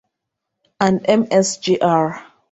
[0.85, 1.01] And
[1.43, 2.09] Msgr.